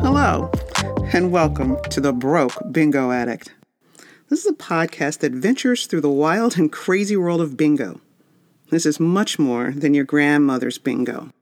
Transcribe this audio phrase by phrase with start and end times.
[0.00, 0.52] Hello,
[1.12, 3.52] and welcome to The Broke Bingo Addict.
[4.28, 8.00] This is a podcast that ventures through the wild and crazy world of bingo.
[8.70, 11.32] This is much more than your grandmother's bingo.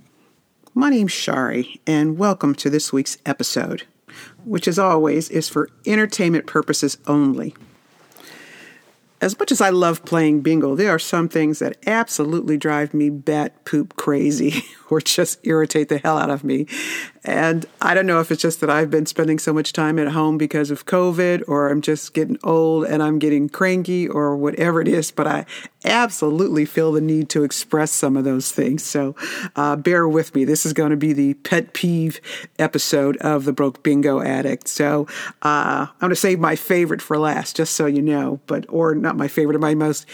[0.72, 3.82] My name's Shari, and welcome to this week's episode,
[4.46, 7.54] which, as always, is for entertainment purposes only.
[9.24, 13.08] As much as I love playing bingo, there are some things that absolutely drive me
[13.08, 16.66] bat poop crazy or just irritate the hell out of me.
[17.24, 20.08] And I don't know if it's just that I've been spending so much time at
[20.08, 24.82] home because of COVID or I'm just getting old and I'm getting cranky or whatever
[24.82, 25.46] it is, but I
[25.84, 28.82] absolutely feel the need to express some of those things.
[28.82, 29.14] So
[29.56, 30.44] uh, bear with me.
[30.44, 32.20] This is going to be the pet peeve
[32.58, 34.68] episode of The Broke Bingo Addict.
[34.68, 35.06] So
[35.42, 38.94] uh, I'm going to save my favorite for last, just so you know, but or
[38.94, 40.06] not my favorite, my most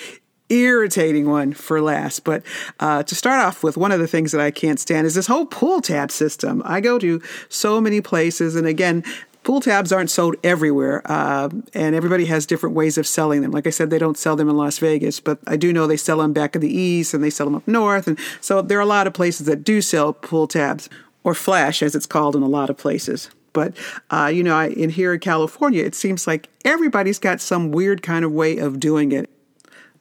[0.51, 2.25] irritating one for last.
[2.25, 2.42] But
[2.80, 5.28] uh, to start off with, one of the things that I can't stand is this
[5.28, 6.61] whole pull tab system.
[6.64, 9.05] I go to so many places, and again,
[9.51, 13.51] Pull tabs aren't sold everywhere, uh, and everybody has different ways of selling them.
[13.51, 15.97] Like I said, they don't sell them in Las Vegas, but I do know they
[15.97, 18.06] sell them back in the east and they sell them up north.
[18.06, 20.89] And so there are a lot of places that do sell pull tabs,
[21.25, 23.28] or flash as it's called in a lot of places.
[23.53, 23.77] But
[24.12, 28.05] uh, you know, I, in here in California, it seems like everybody's got some weird
[28.05, 29.31] kind of way of doing it.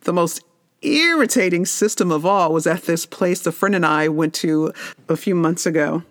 [0.02, 0.44] The most
[0.84, 4.72] irritating system of all was at this place a friend and I went to
[5.08, 6.04] a few months ago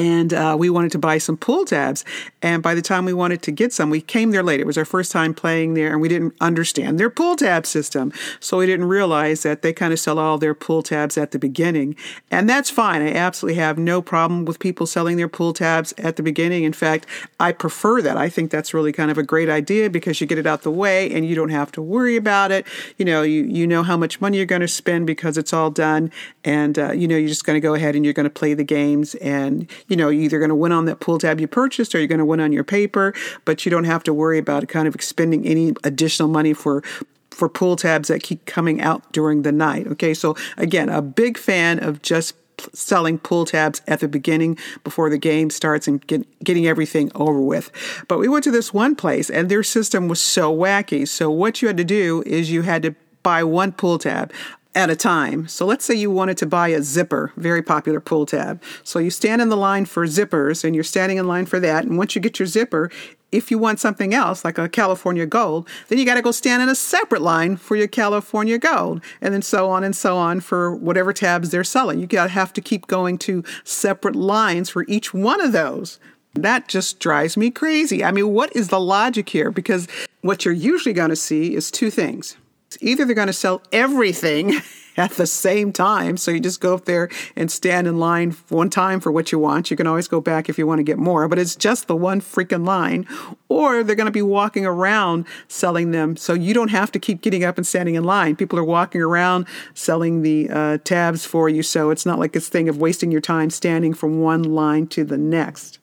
[0.00, 2.06] and uh, we wanted to buy some pull tabs.
[2.40, 4.58] And by the time we wanted to get some, we came there late.
[4.58, 8.10] It was our first time playing there, and we didn't understand their pull tab system.
[8.40, 11.38] So we didn't realize that they kind of sell all their pull tabs at the
[11.38, 11.96] beginning.
[12.30, 13.02] And that's fine.
[13.02, 16.64] I absolutely have no problem with people selling their pull tabs at the beginning.
[16.64, 17.04] In fact,
[17.38, 18.16] I prefer that.
[18.16, 20.70] I think that's really kind of a great idea because you get it out the
[20.70, 22.66] way and you don't have to worry about it.
[22.96, 25.70] You know, you, you know how much money you're going to spend because it's all
[25.70, 26.10] done.
[26.42, 28.54] And, uh, you know, you're just going to go ahead and you're going to play
[28.54, 31.48] the games and you know, you're either going to win on that pull tab you
[31.48, 33.12] purchased or you're going to win on your paper,
[33.44, 36.82] but you don't have to worry about kind of expending any additional money for
[37.30, 39.86] for pull tabs that keep coming out during the night.
[39.86, 42.34] Okay, so again, a big fan of just
[42.74, 47.40] selling pull tabs at the beginning before the game starts and get, getting everything over
[47.40, 47.70] with.
[48.08, 51.08] But we went to this one place and their system was so wacky.
[51.08, 54.32] So what you had to do is you had to buy one pull tab
[54.74, 55.48] at a time.
[55.48, 58.62] So let's say you wanted to buy a zipper, very popular pull tab.
[58.84, 61.84] So you stand in the line for zippers and you're standing in line for that.
[61.84, 62.90] And once you get your zipper,
[63.32, 66.62] if you want something else, like a California Gold, then you got to go stand
[66.62, 70.40] in a separate line for your California Gold, and then so on and so on
[70.40, 72.00] for whatever tabs they're selling.
[72.00, 76.00] You got to have to keep going to separate lines for each one of those.
[76.34, 78.04] That just drives me crazy.
[78.04, 79.50] I mean, what is the logic here?
[79.50, 79.88] Because
[80.22, 82.36] what you're usually going to see is two things.
[82.80, 84.54] Either they're going to sell everything
[84.96, 86.16] at the same time.
[86.16, 89.38] So you just go up there and stand in line one time for what you
[89.38, 89.70] want.
[89.70, 91.96] You can always go back if you want to get more, but it's just the
[91.96, 93.06] one freaking line.
[93.48, 96.16] Or they're going to be walking around selling them.
[96.16, 98.36] So you don't have to keep getting up and standing in line.
[98.36, 101.62] People are walking around selling the uh, tabs for you.
[101.62, 105.04] So it's not like this thing of wasting your time standing from one line to
[105.04, 105.79] the next.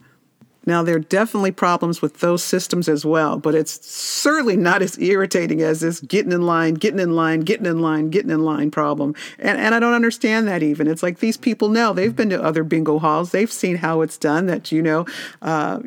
[0.68, 5.00] Now, there are definitely problems with those systems as well, but it's certainly not as
[5.00, 8.70] irritating as this getting in line, getting in line, getting in line, getting in line
[8.70, 9.16] problem.
[9.40, 10.88] And, and I don't understand that even.
[10.88, 14.18] It's like these people know they've been to other bingo halls, they've seen how it's
[14.18, 15.06] done, that, you know,
[15.42, 15.80] uh,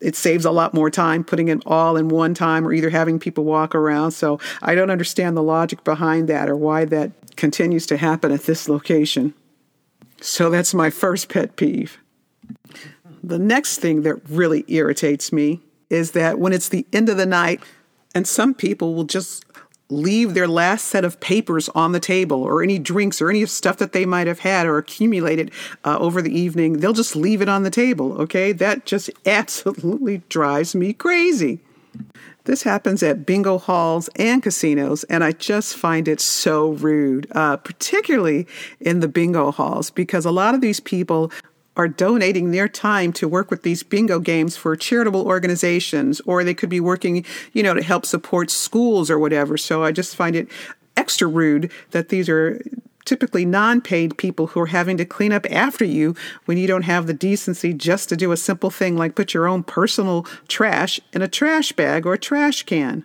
[0.00, 3.18] it saves a lot more time putting it all in one time or either having
[3.18, 4.12] people walk around.
[4.12, 8.42] So I don't understand the logic behind that or why that continues to happen at
[8.42, 9.34] this location.
[10.20, 11.98] So that's my first pet peeve.
[13.22, 17.26] The next thing that really irritates me is that when it's the end of the
[17.26, 17.60] night
[18.14, 19.44] and some people will just
[19.90, 23.78] leave their last set of papers on the table or any drinks or any stuff
[23.78, 25.50] that they might have had or accumulated
[25.84, 28.12] uh, over the evening, they'll just leave it on the table.
[28.20, 28.52] Okay.
[28.52, 31.60] That just absolutely drives me crazy.
[32.44, 37.58] This happens at bingo halls and casinos, and I just find it so rude, uh,
[37.58, 38.46] particularly
[38.80, 41.30] in the bingo halls, because a lot of these people
[41.78, 46.52] are donating their time to work with these bingo games for charitable organizations, or they
[46.52, 49.56] could be working, you know, to help support schools or whatever.
[49.56, 50.48] So I just find it
[50.96, 52.60] extra rude that these are
[53.04, 56.82] typically non paid people who are having to clean up after you when you don't
[56.82, 61.00] have the decency just to do a simple thing like put your own personal trash
[61.12, 63.04] in a trash bag or a trash can.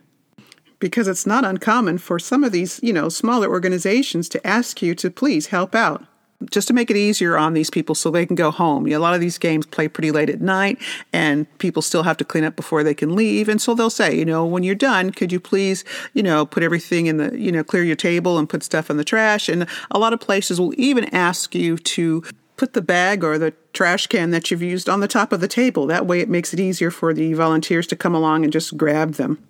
[0.80, 4.96] Because it's not uncommon for some of these, you know, smaller organizations to ask you
[4.96, 6.06] to please help out
[6.52, 8.88] just to make it easier on these people so they can go home.
[8.88, 10.80] You know, a lot of these games play pretty late at night
[11.12, 13.50] and people still have to clean up before they can leave.
[13.50, 16.64] And so they'll say, you know, when you're done, could you please, you know, put
[16.64, 19.50] everything in the, you know, clear your table and put stuff in the trash.
[19.50, 22.24] And a lot of places will even ask you to
[22.56, 25.48] put the bag or the trash can that you've used on the top of the
[25.48, 25.88] table.
[25.88, 29.14] That way, it makes it easier for the volunteers to come along and just grab
[29.14, 29.46] them.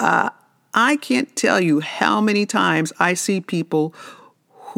[0.00, 0.30] Uh,
[0.74, 3.94] I can't tell you how many times I see people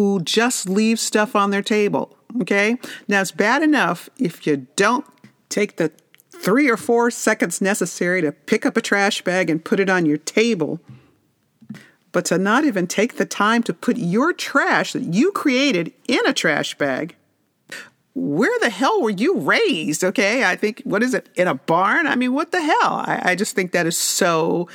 [0.00, 2.16] who just leave stuff on their table.
[2.40, 2.78] Okay.
[3.06, 5.04] Now, it's bad enough if you don't
[5.50, 5.92] take the
[6.30, 10.06] three or four seconds necessary to pick up a trash bag and put it on
[10.06, 10.80] your table.
[12.12, 16.26] But to not even take the time to put your trash that you created in
[16.26, 17.14] a trash bag.
[18.14, 20.02] Where the hell were you raised?
[20.02, 22.06] Okay, I think, what is it, in a barn?
[22.06, 23.04] I mean, what the hell?
[23.06, 24.66] I, I just think that is so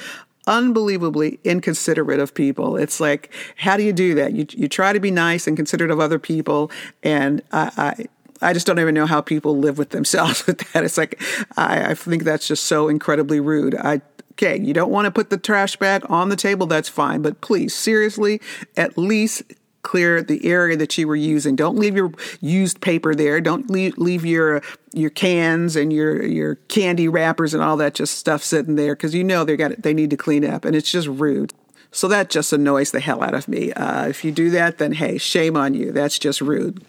[0.48, 2.78] unbelievably inconsiderate of people.
[2.78, 4.34] It's like, how do you do that?
[4.34, 6.72] You, you try to be nice and considerate of other people,
[7.04, 8.06] and I, I
[8.42, 10.84] I just don't even know how people live with themselves with that.
[10.84, 11.22] It's like
[11.58, 13.76] I, I think that's just so incredibly rude.
[13.76, 14.02] I
[14.34, 17.40] okay, you don't want to put the trash bag on the table, that's fine, but
[17.40, 18.42] please, seriously,
[18.76, 19.44] at least
[19.86, 21.56] clear the area that you were using.
[21.56, 22.12] Don't leave your
[22.42, 23.40] used paper there.
[23.40, 24.62] Don't leave, leave your
[24.94, 29.14] your cans and your your candy wrappers and all that just stuff sitting there because
[29.14, 31.54] you know they got they need to clean up and it's just rude.
[31.92, 33.72] So that just annoys the hell out of me.
[33.72, 35.92] Uh, if you do that, then hey, shame on you.
[35.92, 36.84] That's just rude.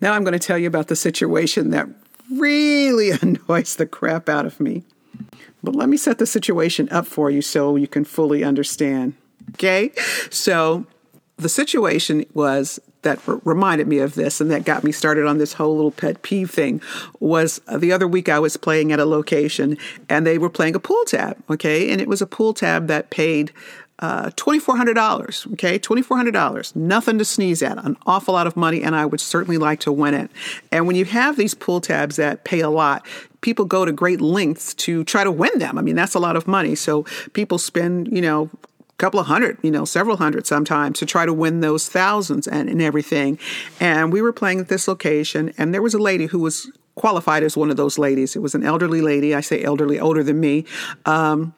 [0.00, 1.88] Now I'm going to tell you about the situation that
[2.30, 4.82] really annoys the crap out of me.
[5.62, 9.14] But let me set the situation up for you so you can fully understand.
[9.54, 9.92] Okay?
[10.30, 10.86] So
[11.38, 15.52] the situation was that reminded me of this and that got me started on this
[15.52, 16.80] whole little pet peeve thing
[17.20, 19.78] was the other week I was playing at a location
[20.08, 21.90] and they were playing a pull tab, okay?
[21.90, 23.52] And it was a pull tab that paid
[23.98, 25.78] uh, $2,400, okay?
[25.78, 29.80] $2,400, nothing to sneeze at, an awful lot of money, and I would certainly like
[29.80, 30.30] to win it.
[30.70, 33.06] And when you have these pull tabs that pay a lot,
[33.40, 35.78] people go to great lengths to try to win them.
[35.78, 36.74] I mean, that's a lot of money.
[36.74, 38.50] So people spend, you know,
[38.98, 42.68] couple of hundred, you know, several hundred sometimes to try to win those thousands and,
[42.68, 43.38] and everything.
[43.78, 47.42] And we were playing at this location, and there was a lady who was qualified
[47.42, 48.36] as one of those ladies.
[48.36, 49.34] It was an elderly lady.
[49.34, 50.64] I say elderly, older than me.
[51.04, 51.54] Um,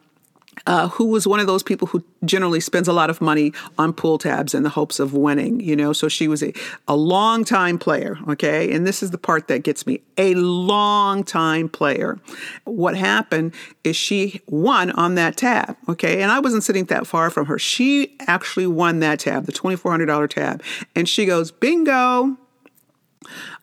[0.66, 3.92] uh, who was one of those people who generally spends a lot of money on
[3.92, 5.92] pull tabs in the hopes of winning, you know.
[5.92, 6.52] So she was a,
[6.86, 8.72] a long time player, okay?
[8.72, 12.18] And this is the part that gets me a long time player.
[12.64, 16.22] What happened is she won on that tab, okay?
[16.22, 17.58] And I wasn't sitting that far from her.
[17.58, 20.62] She actually won that tab, the $2,400 tab.
[20.94, 22.36] And she goes, bingo.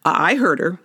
[0.04, 0.80] I heard her.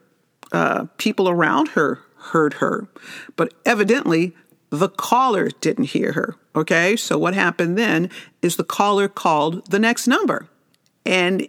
[0.53, 2.89] Uh, people around her heard her.
[3.37, 4.35] But evidently,
[4.71, 6.37] the caller didn't hear her.
[6.55, 6.97] Okay.
[6.97, 10.49] So what happened then is the caller called the next number.
[11.05, 11.49] And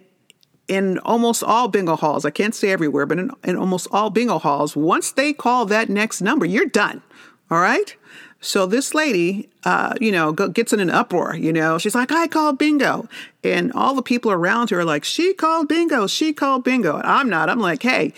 [0.68, 4.38] in almost all bingo halls, I can't say everywhere, but in, in almost all bingo
[4.38, 7.02] halls, once they call that next number, you're done.
[7.50, 7.94] All right.
[8.40, 11.36] So this lady, uh, you know, gets in an uproar.
[11.36, 13.08] You know, she's like, "I called bingo,"
[13.44, 16.08] and all the people around her are like, "She called bingo.
[16.08, 17.48] She called bingo." And I'm not.
[17.48, 18.12] I'm like, "Hey,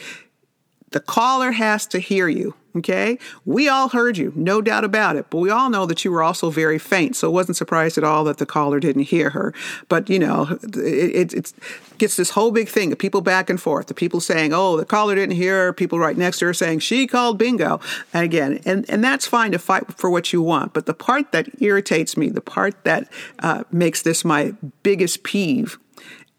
[0.92, 2.54] the caller has to hear you.
[2.76, 3.18] Okay.
[3.44, 5.26] We all heard you, no doubt about it.
[5.30, 7.14] But we all know that you were also very faint.
[7.14, 9.54] So wasn't surprised at all that the caller didn't hear her.
[9.88, 11.52] But, you know, it, it, it
[11.98, 13.86] gets this whole big thing of people back and forth.
[13.86, 15.72] The people saying, oh, the caller didn't hear her.
[15.72, 17.80] People right next to her saying, she called bingo.
[18.12, 20.72] And again, and, and that's fine to fight for what you want.
[20.72, 25.78] But the part that irritates me, the part that uh, makes this my biggest peeve,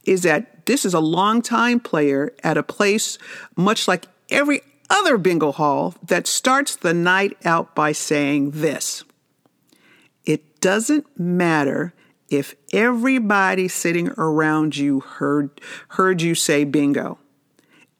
[0.03, 3.17] is that this is a long time player at a place
[3.55, 9.03] much like every other bingo hall that starts the night out by saying this
[10.25, 11.93] It doesn't matter
[12.29, 17.19] if everybody sitting around you heard, heard you say bingo.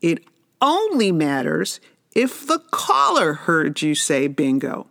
[0.01, 0.23] It
[0.61, 1.79] only matters
[2.13, 4.87] if the caller heard you say bingo.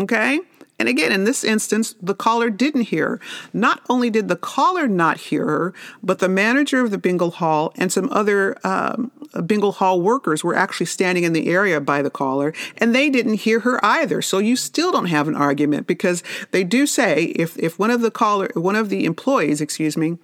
[0.00, 0.40] Okay?
[0.78, 3.18] And again, in this instance, the caller didn't hear.
[3.52, 7.72] Not only did the caller not hear her, but the manager of the bingo hall
[7.76, 9.10] and some other um,
[9.46, 13.34] bingo hall workers were actually standing in the area by the caller, and they didn't
[13.34, 14.20] hear her either.
[14.20, 18.02] So you still don't have an argument because they do say if if one of
[18.02, 20.18] the caller, one of the employees, excuse me,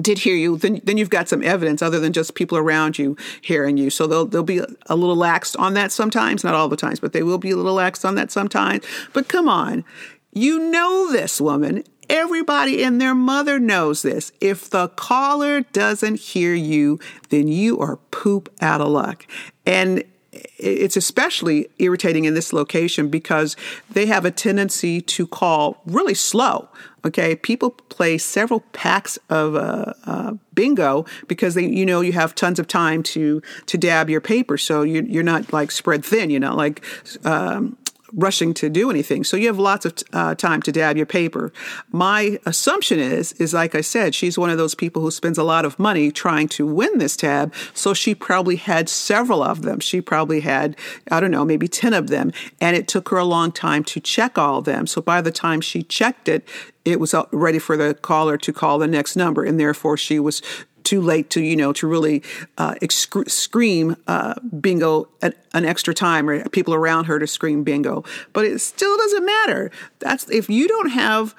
[0.00, 3.16] did hear you, then then you've got some evidence other than just people around you
[3.42, 3.90] hearing you.
[3.90, 7.12] So they'll they'll be a little laxed on that sometimes, not all the times, but
[7.12, 8.84] they will be a little laxed on that sometimes.
[9.12, 9.84] But come on,
[10.32, 11.84] you know this woman.
[12.08, 14.32] Everybody and their mother knows this.
[14.40, 16.98] If the caller doesn't hear you,
[17.30, 19.26] then you are poop out of luck.
[19.64, 23.56] And it's especially irritating in this location because
[23.90, 26.68] they have a tendency to call really slow.
[27.04, 32.34] Okay, people play several packs of uh, uh, bingo because they, you know, you have
[32.34, 36.30] tons of time to to dab your paper, so you, you're not like spread thin.
[36.30, 36.84] You're not like
[37.24, 37.76] um,
[38.14, 39.24] rushing to do anything.
[39.24, 41.52] So you have lots of uh, time to dab your paper.
[41.90, 45.42] My assumption is, is like I said, she's one of those people who spends a
[45.42, 47.54] lot of money trying to win this tab.
[47.74, 49.80] So she probably had several of them.
[49.80, 50.76] She probably had,
[51.10, 52.32] I don't know, maybe 10 of them.
[52.60, 54.86] And it took her a long time to check all of them.
[54.86, 56.46] So by the time she checked it,
[56.84, 59.44] it was ready for the caller to call the next number.
[59.44, 60.42] And therefore she was
[60.84, 62.22] too late to you know to really
[62.58, 62.74] uh,
[63.26, 68.04] scream uh, bingo an, an, extra time or people around her to scream bingo.
[68.32, 69.70] But it still doesn't matter.
[69.98, 71.34] That's if you don't have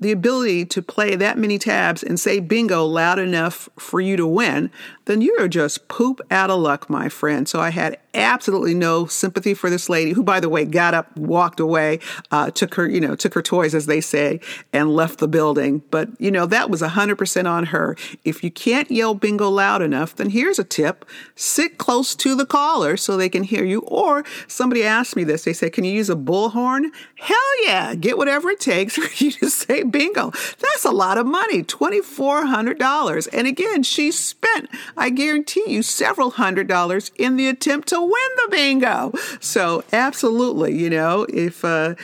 [0.00, 4.26] the ability to play that many tabs and say bingo loud enough for you to
[4.26, 4.70] win,
[5.06, 7.48] then you're just poop out of luck, my friend.
[7.48, 11.16] So I had absolutely no sympathy for this lady, who, by the way, got up,
[11.16, 11.98] walked away,
[12.30, 14.40] uh, took her, you know, took her toys, as they say,
[14.72, 15.82] and left the building.
[15.90, 17.96] But, you know, that was 100% on her.
[18.24, 22.46] If you can't yell bingo loud enough, then here's a tip sit close to the
[22.46, 23.80] caller so they can hear you.
[23.80, 26.90] Or somebody asked me this, they say, Can you use a bullhorn?
[27.16, 30.30] Hell yeah, get whatever it takes for you to say bingo.
[30.30, 33.28] That's a lot of money $2,400.
[33.32, 38.10] And again, she spent, I guarantee you, several hundred dollars in the attempt to win
[38.10, 39.12] the bingo.
[39.40, 41.94] So absolutely, you know, if uh,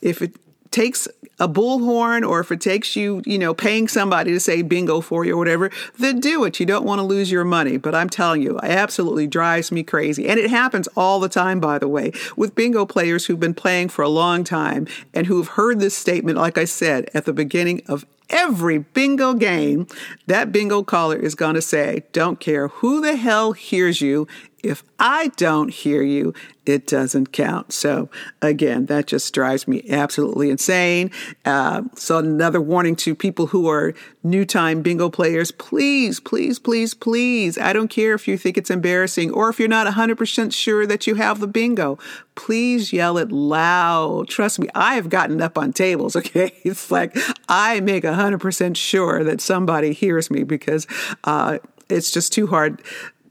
[0.00, 0.36] if it
[0.70, 5.00] takes a bullhorn or if it takes you, you know, paying somebody to say bingo
[5.00, 6.60] for you or whatever, then do it.
[6.60, 7.76] You don't want to lose your money.
[7.76, 10.28] But I'm telling you, it absolutely drives me crazy.
[10.28, 13.88] And it happens all the time, by the way, with bingo players who've been playing
[13.88, 17.82] for a long time and who've heard this statement, like I said, at the beginning
[17.86, 19.86] of every bingo game,
[20.26, 24.26] that bingo caller is going to say, Don't care who the hell hears you.
[24.64, 26.32] If I don't hear you,
[26.64, 27.72] it doesn't count.
[27.72, 28.08] So
[28.40, 31.10] again, that just drives me absolutely insane.
[31.44, 33.92] Uh, so another warning to people who are
[34.22, 37.58] new time bingo players, please, please, please, please.
[37.58, 41.06] I don't care if you think it's embarrassing or if you're not 100% sure that
[41.06, 41.98] you have the bingo.
[42.34, 44.28] Please yell it loud.
[44.28, 46.16] Trust me, I have gotten up on tables.
[46.24, 46.52] Okay.
[46.64, 47.14] It's like
[47.50, 50.86] I make 100% sure that somebody hears me because,
[51.24, 51.58] uh,
[51.90, 52.82] it's just too hard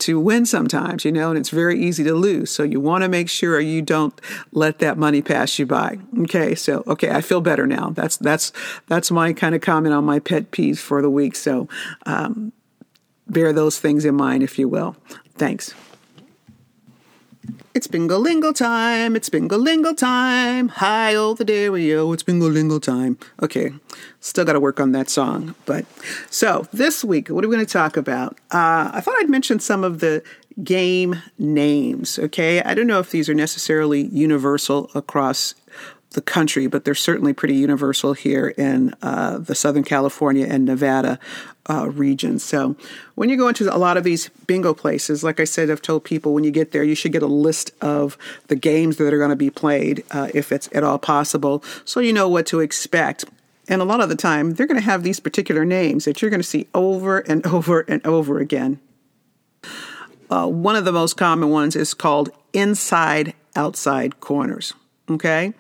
[0.04, 2.52] to win sometimes, you know, and it's very easy to lose.
[2.52, 4.20] So you want to make sure you don't
[4.52, 5.98] let that money pass you by.
[6.22, 7.90] Okay, so okay, I feel better now.
[7.90, 8.52] That's that's
[8.88, 11.36] that's my kind of comment on my pet peeves for the week.
[11.36, 11.68] So
[12.06, 12.52] um,
[13.28, 14.96] bear those things in mind, if you will.
[15.36, 15.74] Thanks.
[17.74, 19.16] It's bingo lingo time.
[19.16, 20.70] It's bingo lingo time.
[20.70, 23.18] Hi, oh the dairy It's bingo lingo time.
[23.42, 23.74] Okay,
[24.20, 25.56] still got to work on that song.
[25.66, 25.86] But
[26.30, 28.34] so this week, what are we going to talk about?
[28.52, 30.24] Uh, I thought I'd mention some of the
[30.64, 32.20] game names.
[32.20, 35.56] Okay, I don't know if these are necessarily universal across
[36.14, 41.20] the country, but they're certainly pretty universal here in uh, the Southern California and Nevada
[41.70, 42.44] uh, regions.
[42.44, 42.76] So
[43.16, 46.04] when you go into a lot of these bingo places, like I said, I've told
[46.04, 48.18] people when you get there, you should get a list of
[48.48, 52.00] the games that are going to be played, uh, if it's at all possible, so
[52.00, 53.26] you know what to expect.
[53.70, 56.32] And a lot of the time, they're going to have these particular names that you're
[56.32, 58.80] going to see over and over and over again.
[60.30, 64.74] Uh, one of the most common ones is called inside outside corners.
[65.10, 65.54] Okay?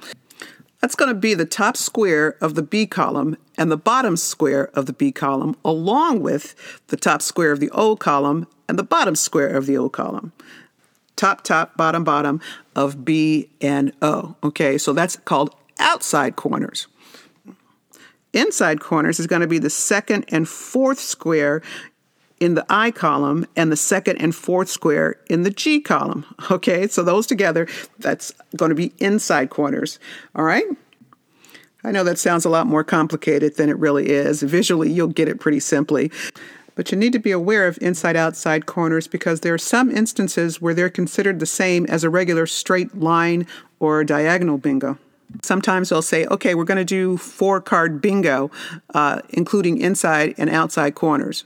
[0.83, 4.69] That's going to be the top square of the B column and the bottom square
[4.73, 6.55] of the B column, along with
[6.87, 10.33] the top square of the O column and the bottom square of the O column.
[11.15, 12.41] Top, top, bottom, bottom
[12.75, 14.35] of B and O.
[14.43, 16.87] Okay, so that's called outside corners.
[18.33, 21.61] Inside corners is going to be the second and fourth square
[22.43, 26.25] in the I column and the second and fourth square in the G column.
[26.51, 27.67] Okay, so those together,
[28.00, 29.97] that's going to be inside corners.
[30.35, 30.65] All right.
[31.83, 34.43] I know that sounds a lot more complicated than it really is.
[34.43, 36.12] Visually, you'll get it pretty simply.
[36.75, 40.62] But you need to be aware of inside outside corners because there are some instances
[40.62, 43.47] where they're considered the same as a regular straight line
[43.79, 44.97] or diagonal bingo.
[45.41, 48.51] Sometimes they'll say, okay, we're going to do four card bingo,
[48.93, 51.45] uh, including inside and outside corners.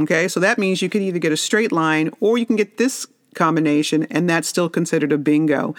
[0.00, 2.76] Okay, so that means you can either get a straight line or you can get
[2.78, 5.74] this combination, and that's still considered a bingo.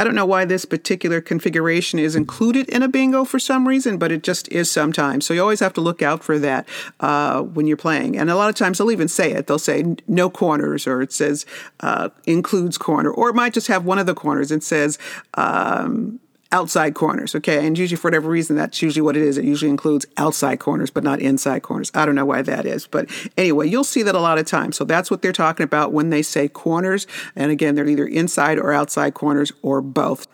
[0.00, 3.98] I don't know why this particular configuration is included in a bingo for some reason,
[3.98, 5.26] but it just is sometimes.
[5.26, 6.66] So you always have to look out for that
[7.00, 8.16] uh, when you're playing.
[8.16, 9.46] And a lot of times they'll even say it.
[9.46, 11.44] They'll say no corners, or it says
[11.80, 14.50] uh, includes corner, or it might just have one of the corners.
[14.50, 14.98] and says
[15.34, 16.18] um,
[16.52, 17.34] outside corners.
[17.34, 17.64] Okay.
[17.64, 19.38] And usually, for whatever reason, that's usually what it is.
[19.38, 21.90] It usually includes outside corners, but not inside corners.
[21.94, 22.86] I don't know why that is.
[22.86, 24.76] But anyway, you'll see that a lot of times.
[24.76, 27.06] So that's what they're talking about when they say corners.
[27.36, 30.26] And again, they're either inside or outside corners or both.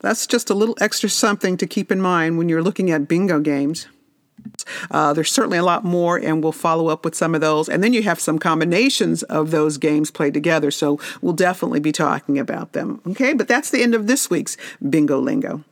[0.00, 3.40] That's just a little extra something to keep in mind when you're looking at bingo
[3.40, 3.86] games.
[4.90, 7.68] Uh, there's certainly a lot more, and we'll follow up with some of those.
[7.68, 10.70] And then you have some combinations of those games played together.
[10.70, 13.00] So we'll definitely be talking about them.
[13.06, 14.56] Okay, but that's the end of this week's
[14.88, 15.64] Bingo Lingo.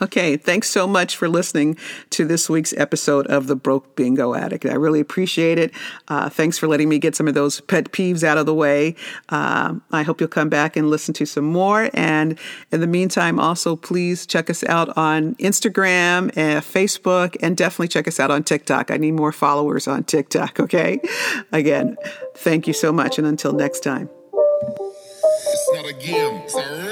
[0.00, 1.76] Okay, thanks so much for listening
[2.10, 4.64] to this week's episode of The Broke Bingo Addict.
[4.64, 5.72] I really appreciate it.
[6.06, 8.94] Uh, thanks for letting me get some of those pet peeves out of the way.
[9.28, 11.90] Uh, I hope you'll come back and listen to some more.
[11.94, 12.38] And
[12.70, 18.06] in the meantime, also please check us out on Instagram and Facebook, and definitely check
[18.06, 18.92] us out on TikTok.
[18.92, 21.00] I need more followers on TikTok, okay?
[21.50, 21.96] Again,
[22.36, 24.08] thank you so much, and until next time.
[25.50, 26.88] It's not a game, it's a.